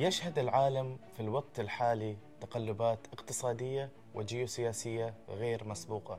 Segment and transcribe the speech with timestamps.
[0.00, 6.18] يشهد العالم في الوقت الحالي تقلبات اقتصادية وجيوسياسية غير مسبوقة.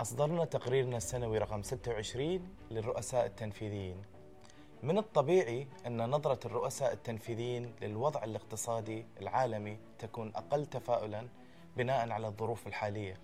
[0.00, 4.02] أصدرنا تقريرنا السنوي رقم 26 للرؤساء التنفيذيين.
[4.82, 11.26] من الطبيعي أن نظرة الرؤساء التنفيذيين للوضع الاقتصادي العالمي تكون أقل تفاؤلا
[11.76, 13.16] بناء على الظروف الحالية.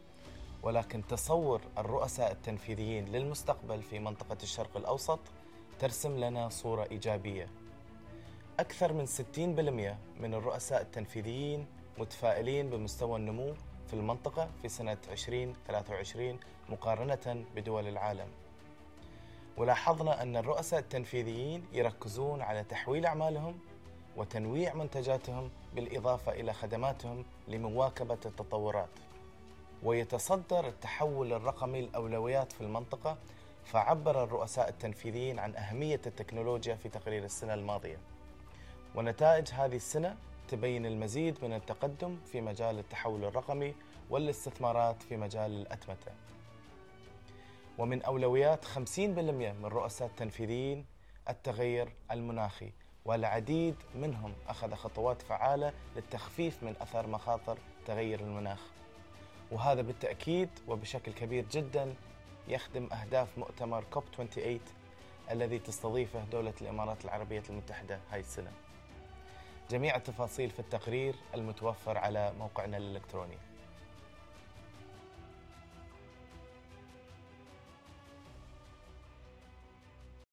[0.63, 5.21] ولكن تصور الرؤساء التنفيذيين للمستقبل في منطقة الشرق الأوسط
[5.79, 7.49] ترسم لنا صورة إيجابية.
[8.61, 11.67] أكثر من 60% من الرؤساء التنفيذيين
[11.99, 13.55] متفائلين بمستوى النمو
[13.87, 16.39] في المنطقة في سنة 2023
[16.69, 18.29] مقارنة بدول العالم.
[19.57, 23.59] ولاحظنا أن الرؤساء التنفيذيين يركزون على تحويل أعمالهم
[24.17, 28.89] وتنويع منتجاتهم بالإضافة إلى خدماتهم لمواكبة التطورات.
[29.83, 33.19] ويتصدر التحول الرقمي الأولويات في المنطقة
[33.65, 37.99] فعبر الرؤساء التنفيذيين عن أهمية التكنولوجيا في تقرير السنة الماضية.
[38.97, 40.17] ونتائج هذه السنة
[40.49, 43.75] تبين المزيد من التقدم في مجال التحول الرقمي
[44.11, 46.13] والاستثمارات في مجال الأتمتة.
[47.79, 50.87] ومن أولويات 50% من رؤساء التنفيذيين
[51.29, 52.73] التغير المناخي
[53.05, 58.61] والعديد منهم أخذ خطوات فعالة للتخفيف من أثر مخاطر تغير المناخ.
[59.53, 61.95] وهذا بالتأكيد وبشكل كبير جدا
[62.49, 64.61] يخدم أهداف مؤتمر كوب 28
[65.31, 68.53] الذي تستضيفه دولة الإمارات العربية المتحدة هاي السنة.
[69.71, 73.39] جميع التفاصيل في التقرير المتوفر على موقعنا الإلكتروني.